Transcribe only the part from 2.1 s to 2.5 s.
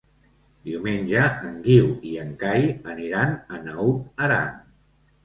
i en